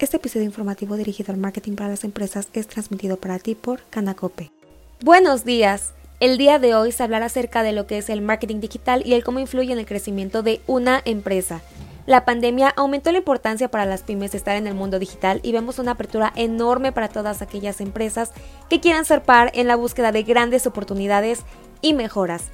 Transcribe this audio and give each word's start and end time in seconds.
Este 0.00 0.16
episodio 0.16 0.44
informativo 0.44 0.96
dirigido 0.96 1.32
al 1.32 1.40
marketing 1.40 1.72
para 1.72 1.90
las 1.90 2.04
empresas 2.04 2.46
es 2.52 2.68
transmitido 2.68 3.16
para 3.16 3.40
ti 3.40 3.56
por 3.56 3.80
Canacope. 3.90 4.52
Buenos 5.00 5.44
días. 5.44 5.92
El 6.20 6.38
día 6.38 6.60
de 6.60 6.76
hoy 6.76 6.92
se 6.92 7.02
hablará 7.02 7.26
acerca 7.26 7.64
de 7.64 7.72
lo 7.72 7.88
que 7.88 7.98
es 7.98 8.08
el 8.08 8.22
marketing 8.22 8.60
digital 8.60 9.02
y 9.04 9.14
el 9.14 9.24
cómo 9.24 9.40
influye 9.40 9.72
en 9.72 9.78
el 9.80 9.86
crecimiento 9.86 10.44
de 10.44 10.60
una 10.68 11.02
empresa. 11.04 11.62
La 12.06 12.24
pandemia 12.24 12.68
aumentó 12.76 13.10
la 13.10 13.18
importancia 13.18 13.72
para 13.72 13.86
las 13.86 14.04
pymes 14.04 14.30
de 14.30 14.38
estar 14.38 14.54
en 14.54 14.68
el 14.68 14.74
mundo 14.74 15.00
digital 15.00 15.40
y 15.42 15.50
vemos 15.50 15.80
una 15.80 15.92
apertura 15.92 16.32
enorme 16.36 16.92
para 16.92 17.08
todas 17.08 17.42
aquellas 17.42 17.80
empresas 17.80 18.30
que 18.70 18.78
quieran 18.78 19.04
ser 19.04 19.22
par 19.22 19.50
en 19.54 19.66
la 19.66 19.74
búsqueda 19.74 20.12
de 20.12 20.22
grandes 20.22 20.68
oportunidades 20.68 21.40
y 21.80 21.94
mejoras. 21.94 22.44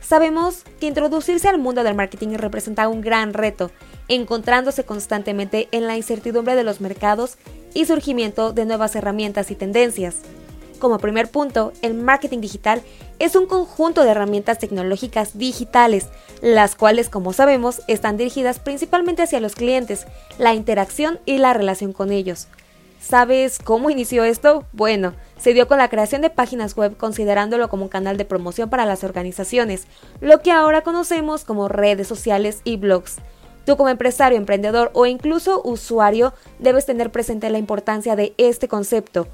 Sabemos 0.00 0.64
que 0.80 0.86
introducirse 0.86 1.48
al 1.48 1.58
mundo 1.58 1.84
del 1.84 1.94
marketing 1.94 2.34
representa 2.36 2.88
un 2.88 3.00
gran 3.00 3.34
reto, 3.34 3.70
encontrándose 4.08 4.84
constantemente 4.84 5.68
en 5.70 5.86
la 5.86 5.96
incertidumbre 5.96 6.54
de 6.54 6.64
los 6.64 6.80
mercados 6.80 7.36
y 7.74 7.84
surgimiento 7.84 8.52
de 8.52 8.64
nuevas 8.64 8.96
herramientas 8.96 9.50
y 9.50 9.54
tendencias. 9.54 10.16
Como 10.78 10.98
primer 10.98 11.28
punto, 11.28 11.72
el 11.82 11.94
marketing 11.94 12.40
digital 12.40 12.82
es 13.18 13.34
un 13.34 13.46
conjunto 13.46 14.04
de 14.04 14.10
herramientas 14.10 14.58
tecnológicas 14.58 15.36
digitales, 15.36 16.06
las 16.40 16.76
cuales, 16.76 17.08
como 17.08 17.32
sabemos, 17.32 17.82
están 17.88 18.16
dirigidas 18.16 18.60
principalmente 18.60 19.22
hacia 19.22 19.40
los 19.40 19.56
clientes, 19.56 20.06
la 20.38 20.54
interacción 20.54 21.18
y 21.26 21.38
la 21.38 21.52
relación 21.52 21.92
con 21.92 22.12
ellos. 22.12 22.46
¿Sabes 23.00 23.58
cómo 23.58 23.90
inició 23.90 24.24
esto? 24.24 24.64
Bueno, 24.72 25.14
se 25.38 25.54
dio 25.54 25.68
con 25.68 25.78
la 25.78 25.88
creación 25.88 26.20
de 26.20 26.30
páginas 26.30 26.74
web 26.74 26.96
considerándolo 26.96 27.68
como 27.68 27.84
un 27.84 27.88
canal 27.88 28.16
de 28.16 28.24
promoción 28.24 28.68
para 28.68 28.86
las 28.86 29.04
organizaciones, 29.04 29.86
lo 30.20 30.40
que 30.40 30.50
ahora 30.50 30.82
conocemos 30.82 31.44
como 31.44 31.68
redes 31.68 32.08
sociales 32.08 32.60
y 32.64 32.76
blogs. 32.76 33.18
Tú 33.64 33.76
como 33.76 33.88
empresario, 33.88 34.36
emprendedor 34.36 34.90
o 34.94 35.06
incluso 35.06 35.62
usuario 35.62 36.34
debes 36.58 36.86
tener 36.86 37.12
presente 37.12 37.50
la 37.50 37.58
importancia 37.58 38.16
de 38.16 38.34
este 38.36 38.66
concepto. 38.66 39.28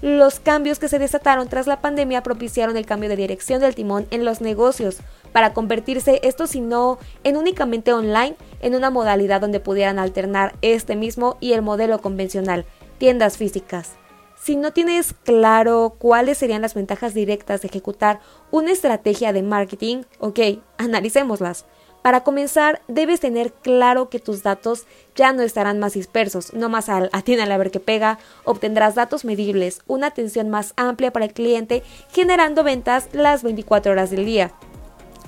Los 0.00 0.40
cambios 0.40 0.78
que 0.78 0.88
se 0.88 0.98
desataron 0.98 1.48
tras 1.48 1.66
la 1.66 1.82
pandemia 1.82 2.22
propiciaron 2.22 2.78
el 2.78 2.86
cambio 2.86 3.10
de 3.10 3.16
dirección 3.16 3.60
del 3.60 3.74
timón 3.74 4.06
en 4.10 4.24
los 4.24 4.40
negocios 4.40 4.98
para 5.32 5.52
convertirse 5.52 6.20
esto 6.22 6.46
si 6.46 6.60
no 6.60 6.98
en 7.22 7.36
únicamente 7.36 7.92
online 7.92 8.36
en 8.62 8.74
una 8.74 8.88
modalidad 8.88 9.42
donde 9.42 9.60
pudieran 9.60 9.98
alternar 9.98 10.54
este 10.62 10.96
mismo 10.96 11.36
y 11.40 11.52
el 11.52 11.60
modelo 11.60 12.00
convencional, 12.00 12.64
tiendas 13.00 13.38
físicas. 13.38 13.96
Si 14.36 14.56
no 14.56 14.72
tienes 14.72 15.14
claro 15.24 15.96
cuáles 15.98 16.38
serían 16.38 16.62
las 16.62 16.74
ventajas 16.74 17.14
directas 17.14 17.62
de 17.62 17.68
ejecutar 17.68 18.20
una 18.50 18.70
estrategia 18.70 19.32
de 19.32 19.42
marketing, 19.42 20.02
ok, 20.18 20.38
analicémoslas. 20.78 21.64
Para 22.02 22.22
comenzar, 22.24 22.82
debes 22.88 23.20
tener 23.20 23.52
claro 23.52 24.08
que 24.08 24.18
tus 24.18 24.42
datos 24.42 24.86
ya 25.14 25.32
no 25.32 25.42
estarán 25.42 25.78
más 25.78 25.94
dispersos, 25.94 26.52
no 26.54 26.68
más 26.68 26.88
al 26.88 27.10
atínale 27.12 27.52
a 27.52 27.58
ver 27.58 27.70
qué 27.70 27.80
pega, 27.80 28.18
obtendrás 28.44 28.94
datos 28.94 29.24
medibles, 29.24 29.80
una 29.86 30.08
atención 30.08 30.48
más 30.48 30.72
amplia 30.76 31.10
para 31.10 31.26
el 31.26 31.32
cliente, 31.32 31.82
generando 32.10 32.64
ventas 32.64 33.08
las 33.12 33.42
24 33.42 33.92
horas 33.92 34.10
del 34.10 34.24
día. 34.24 34.52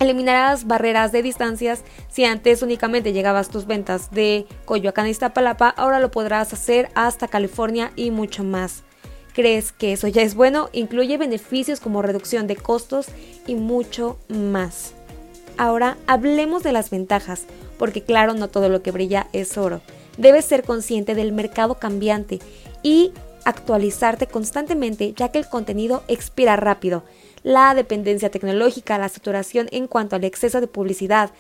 Eliminarás 0.02 0.66
barreras 0.66 1.12
de 1.12 1.22
distancias. 1.22 1.84
Si 2.08 2.24
antes 2.24 2.60
únicamente 2.62 3.12
llegabas 3.12 3.50
tus 3.50 3.68
ventas 3.68 4.10
de 4.10 4.46
Coyoacán 4.64 5.06
a 5.06 5.10
Iztapalapa, 5.10 5.68
ahora 5.68 6.00
lo 6.00 6.10
podrás 6.10 6.52
hacer 6.52 6.88
hasta 6.96 7.28
California 7.28 7.92
y 7.94 8.10
mucho 8.10 8.42
más. 8.42 8.82
¿Crees 9.32 9.70
que 9.70 9.92
eso 9.92 10.08
ya 10.08 10.22
es 10.22 10.34
bueno? 10.34 10.70
Incluye 10.72 11.18
beneficios 11.18 11.78
como 11.78 12.02
reducción 12.02 12.48
de 12.48 12.56
costos 12.56 13.06
y 13.46 13.54
mucho 13.54 14.18
más. 14.26 14.94
Ahora 15.56 15.96
hablemos 16.08 16.64
de 16.64 16.72
las 16.72 16.90
ventajas, 16.90 17.44
porque 17.78 18.02
claro, 18.02 18.34
no 18.34 18.48
todo 18.48 18.68
lo 18.68 18.82
que 18.82 18.90
brilla 18.90 19.28
es 19.32 19.56
oro. 19.56 19.82
Debes 20.18 20.46
ser 20.46 20.64
consciente 20.64 21.14
del 21.14 21.30
mercado 21.30 21.76
cambiante 21.76 22.40
y 22.82 23.12
actualizarte 23.44 24.26
constantemente 24.26 25.14
ya 25.16 25.28
que 25.28 25.38
el 25.38 25.48
contenido 25.48 26.02
expira 26.08 26.56
rápido. 26.56 27.04
La 27.42 27.74
dependencia 27.74 28.30
tecnológica, 28.30 28.98
la 28.98 29.08
saturación 29.08 29.68
en 29.72 29.86
cuanto 29.86 30.16
al 30.16 30.24
exceso 30.24 30.60
de 30.60 30.66
publicidad, 30.68 31.32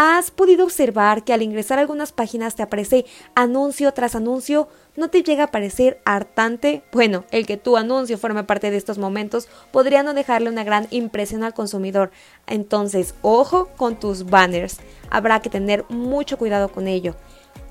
¿Has 0.00 0.30
podido 0.30 0.62
observar 0.62 1.24
que 1.24 1.32
al 1.32 1.42
ingresar 1.42 1.78
a 1.78 1.80
algunas 1.80 2.12
páginas 2.12 2.54
te 2.54 2.62
aparece 2.62 3.04
anuncio 3.34 3.92
tras 3.92 4.14
anuncio? 4.14 4.68
¿No 4.94 5.10
te 5.10 5.24
llega 5.24 5.42
a 5.42 5.50
parecer 5.50 6.00
hartante? 6.04 6.84
Bueno, 6.92 7.24
el 7.32 7.46
que 7.46 7.56
tu 7.56 7.76
anuncio 7.76 8.16
forme 8.16 8.44
parte 8.44 8.70
de 8.70 8.76
estos 8.76 8.98
momentos 8.98 9.48
podría 9.72 10.04
no 10.04 10.14
dejarle 10.14 10.50
una 10.50 10.62
gran 10.62 10.86
impresión 10.90 11.42
al 11.42 11.52
consumidor. 11.52 12.12
Entonces, 12.46 13.16
ojo 13.22 13.70
con 13.76 13.98
tus 13.98 14.26
banners. 14.26 14.78
Habrá 15.10 15.42
que 15.42 15.50
tener 15.50 15.84
mucho 15.88 16.38
cuidado 16.38 16.68
con 16.68 16.86
ello. 16.86 17.16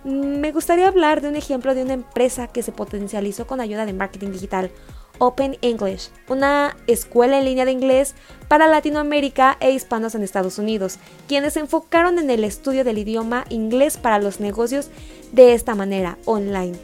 Me 0.03 0.51
gustaría 0.51 0.89
hablar 0.89 1.22
de 1.22 1.29
un 1.29 1.38
ejemplo 1.38 1.75
de 1.75 1.83
una 1.83 1.94
empresa 1.94 2.47
que 2.47 2.62
se 2.62 2.73
potencializó 2.73 3.47
con 3.47 3.62
ayuda 3.62 3.85
de 3.85 3.94
marketing 3.94 4.31
digital. 4.31 4.69
Open 5.19 5.57
English, 5.61 6.09
una 6.28 6.75
escuela 6.88 7.38
en 7.39 7.45
línea 7.45 7.66
de 7.66 7.72
inglés 7.72 8.16
para 8.47 8.67
Latinoamérica 8.67 9.57
e 9.59 9.72
hispanos 9.72 10.16
en 10.16 10.23
Estados 10.23 10.57
Unidos, 10.57 11.00
quienes 11.28 11.53
se 11.53 11.59
enfocaron 11.59 12.19
en 12.19 12.29
el 12.29 12.44
estudio 12.44 12.83
del 12.83 12.97
idioma 12.97 13.45
inglés 13.50 13.97
para 13.97 14.19
los 14.19 14.39
negocios 14.39 14.89
de 15.31 15.53
esta 15.53 15.75
manera, 15.75 16.17
online. 16.25 16.77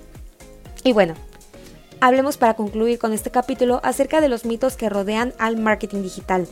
Y 0.83 0.93
bueno, 0.93 1.15
hablemos 2.01 2.37
para 2.37 2.55
concluir 2.55 2.99
con 2.99 3.13
este 3.13 3.31
capítulo 3.31 3.79
acerca 3.83 4.19
de 4.19 4.29
los 4.29 4.45
mitos 4.45 4.75
que 4.75 4.89
rodean 4.89 5.33
al 5.37 5.57
marketing 5.57 6.01
digital. 6.01 6.47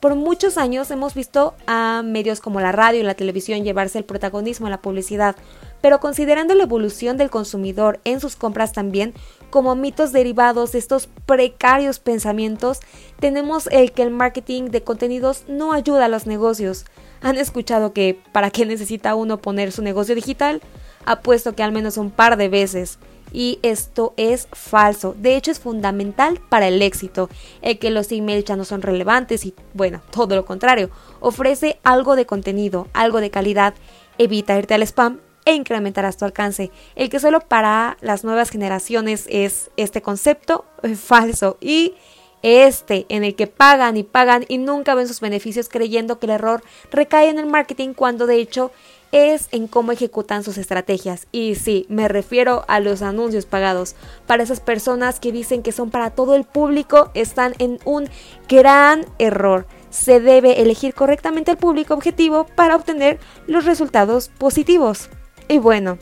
Por 0.00 0.14
muchos 0.14 0.56
años 0.56 0.90
hemos 0.90 1.12
visto 1.12 1.54
a 1.66 2.00
medios 2.02 2.40
como 2.40 2.62
la 2.62 2.72
radio 2.72 3.00
y 3.00 3.02
la 3.02 3.14
televisión 3.14 3.64
llevarse 3.64 3.98
el 3.98 4.04
protagonismo 4.04 4.66
en 4.66 4.70
la 4.70 4.80
publicidad, 4.80 5.36
pero 5.82 6.00
considerando 6.00 6.54
la 6.54 6.62
evolución 6.62 7.18
del 7.18 7.28
consumidor 7.28 8.00
en 8.04 8.18
sus 8.18 8.34
compras 8.34 8.72
también, 8.72 9.12
como 9.50 9.76
mitos 9.76 10.12
derivados 10.12 10.72
de 10.72 10.78
estos 10.78 11.10
precarios 11.26 11.98
pensamientos, 11.98 12.80
tenemos 13.18 13.66
el 13.66 13.92
que 13.92 14.02
el 14.02 14.10
marketing 14.10 14.70
de 14.70 14.82
contenidos 14.82 15.44
no 15.48 15.74
ayuda 15.74 16.06
a 16.06 16.08
los 16.08 16.26
negocios. 16.26 16.86
¿Han 17.20 17.36
escuchado 17.36 17.92
que 17.92 18.18
para 18.32 18.50
qué 18.50 18.64
necesita 18.64 19.14
uno 19.14 19.42
poner 19.42 19.70
su 19.70 19.82
negocio 19.82 20.14
digital? 20.14 20.62
Apuesto 21.04 21.54
que 21.54 21.62
al 21.62 21.72
menos 21.72 21.98
un 21.98 22.10
par 22.10 22.38
de 22.38 22.48
veces. 22.48 22.98
Y 23.32 23.58
esto 23.62 24.14
es 24.16 24.48
falso. 24.52 25.14
De 25.18 25.36
hecho, 25.36 25.50
es 25.50 25.60
fundamental 25.60 26.40
para 26.48 26.68
el 26.68 26.82
éxito. 26.82 27.28
El 27.62 27.78
que 27.78 27.90
los 27.90 28.10
emails 28.12 28.44
ya 28.44 28.56
no 28.56 28.64
son 28.64 28.82
relevantes 28.82 29.44
y, 29.44 29.54
bueno, 29.74 30.02
todo 30.10 30.34
lo 30.34 30.44
contrario. 30.44 30.90
Ofrece 31.20 31.78
algo 31.82 32.16
de 32.16 32.26
contenido, 32.26 32.88
algo 32.92 33.20
de 33.20 33.30
calidad. 33.30 33.74
Evita 34.18 34.58
irte 34.58 34.74
al 34.74 34.82
spam 34.82 35.20
e 35.44 35.54
incrementarás 35.54 36.16
tu 36.16 36.24
alcance. 36.24 36.70
El 36.94 37.08
que 37.08 37.20
solo 37.20 37.40
para 37.40 37.96
las 38.00 38.24
nuevas 38.24 38.50
generaciones 38.50 39.26
es 39.28 39.70
este 39.76 40.02
concepto 40.02 40.64
falso 40.96 41.56
y 41.60 41.94
este 42.42 43.06
en 43.08 43.24
el 43.24 43.34
que 43.34 43.46
pagan 43.46 43.96
y 43.96 44.02
pagan 44.02 44.44
y 44.48 44.58
nunca 44.58 44.94
ven 44.94 45.08
sus 45.08 45.20
beneficios 45.20 45.68
creyendo 45.68 46.18
que 46.18 46.26
el 46.26 46.32
error 46.32 46.62
recae 46.90 47.28
en 47.28 47.38
el 47.38 47.46
marketing 47.46 47.92
cuando 47.92 48.26
de 48.26 48.36
hecho 48.36 48.70
es 49.12 49.48
en 49.52 49.66
cómo 49.66 49.92
ejecutan 49.92 50.44
sus 50.44 50.58
estrategias. 50.58 51.26
Y 51.32 51.54
sí, 51.54 51.86
me 51.88 52.08
refiero 52.08 52.64
a 52.68 52.80
los 52.80 53.02
anuncios 53.02 53.46
pagados. 53.46 53.94
Para 54.26 54.42
esas 54.42 54.60
personas 54.60 55.20
que 55.20 55.32
dicen 55.32 55.62
que 55.62 55.72
son 55.72 55.90
para 55.90 56.10
todo 56.10 56.34
el 56.34 56.44
público, 56.44 57.10
están 57.14 57.54
en 57.58 57.78
un 57.84 58.08
gran 58.48 59.04
error. 59.18 59.66
Se 59.90 60.20
debe 60.20 60.62
elegir 60.62 60.94
correctamente 60.94 61.50
el 61.50 61.56
público 61.56 61.94
objetivo 61.94 62.46
para 62.54 62.76
obtener 62.76 63.18
los 63.46 63.64
resultados 63.64 64.30
positivos. 64.38 65.10
Y 65.48 65.58
bueno, 65.58 65.98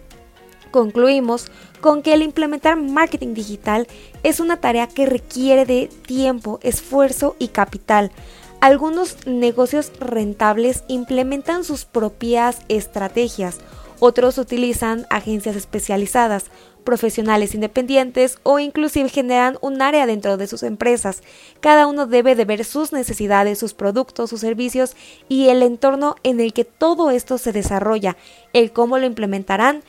concluimos 0.70 1.50
con 1.80 2.02
que 2.02 2.12
el 2.12 2.22
implementar 2.22 2.76
marketing 2.76 3.34
digital 3.34 3.86
es 4.22 4.40
una 4.40 4.58
tarea 4.58 4.88
que 4.88 5.06
requiere 5.06 5.64
de 5.64 5.88
tiempo, 6.06 6.58
esfuerzo 6.62 7.36
y 7.38 7.48
capital. 7.48 8.10
Algunos 8.60 9.24
negocios 9.24 9.92
rentables 10.00 10.82
implementan 10.88 11.62
sus 11.62 11.84
propias 11.84 12.62
estrategias, 12.68 13.60
otros 14.00 14.36
utilizan 14.36 15.06
agencias 15.10 15.54
especializadas, 15.54 16.46
profesionales 16.82 17.54
independientes 17.54 18.38
o 18.42 18.58
inclusive 18.58 19.10
generan 19.10 19.58
un 19.60 19.80
área 19.80 20.06
dentro 20.06 20.36
de 20.36 20.48
sus 20.48 20.64
empresas. 20.64 21.22
Cada 21.60 21.86
uno 21.86 22.06
debe 22.06 22.34
de 22.34 22.46
ver 22.46 22.64
sus 22.64 22.92
necesidades, 22.92 23.60
sus 23.60 23.74
productos, 23.74 24.30
sus 24.30 24.40
servicios 24.40 24.96
y 25.28 25.50
el 25.50 25.62
entorno 25.62 26.16
en 26.24 26.40
el 26.40 26.52
que 26.52 26.64
todo 26.64 27.10
esto 27.12 27.38
se 27.38 27.52
desarrolla, 27.52 28.16
el 28.54 28.72
cómo 28.72 28.98
lo 28.98 29.06
implementarán, 29.06 29.82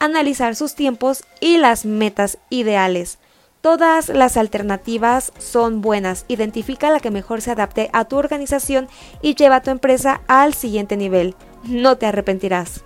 analizar 0.00 0.56
sus 0.56 0.74
tiempos 0.74 1.24
y 1.40 1.58
las 1.58 1.84
metas 1.84 2.38
ideales. 2.50 3.18
Todas 3.66 4.10
las 4.10 4.36
alternativas 4.36 5.32
son 5.38 5.80
buenas. 5.80 6.24
Identifica 6.28 6.88
la 6.92 7.00
que 7.00 7.10
mejor 7.10 7.40
se 7.40 7.50
adapte 7.50 7.90
a 7.92 8.04
tu 8.04 8.16
organización 8.16 8.86
y 9.22 9.34
lleva 9.34 9.56
a 9.56 9.62
tu 9.62 9.70
empresa 9.70 10.20
al 10.28 10.54
siguiente 10.54 10.96
nivel. 10.96 11.34
No 11.64 11.98
te 11.98 12.06
arrepentirás. 12.06 12.84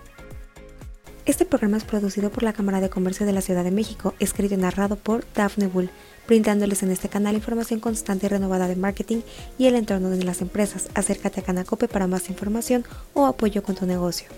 Este 1.27 1.45
programa 1.45 1.77
es 1.77 1.85
producido 1.85 2.31
por 2.31 2.45
la 2.45 2.55
Cámara 2.55 2.81
de 2.81 2.89
Comercio 2.89 3.27
de 3.27 3.35
la 3.35 3.43
Ciudad 3.43 3.63
de 3.63 3.71
México, 3.71 4.15
escrito 4.21 4.55
y 4.55 4.57
narrado 4.57 4.97
por 4.97 5.23
Daphne 5.35 5.67
Bull, 5.67 5.91
brindándoles 6.27 6.83
en 6.83 6.93
este 6.93 7.11
canal 7.11 7.35
información 7.35 7.79
constante 7.79 8.25
y 8.25 8.31
renovada 8.31 8.67
de 8.67 8.77
marketing 8.77 9.21
y 9.59 9.67
el 9.67 9.75
entorno 9.75 10.09
de 10.09 10.25
las 10.25 10.41
empresas. 10.41 10.89
Acércate 10.95 11.41
a 11.41 11.43
Canacope 11.43 11.89
para 11.89 12.07
más 12.07 12.31
información 12.31 12.87
o 13.13 13.27
apoyo 13.27 13.63
con 13.63 13.75
tu 13.75 13.85
negocio. 13.85 14.29